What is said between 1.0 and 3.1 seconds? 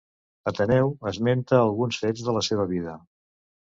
esmenta alguns fets de la seva vida.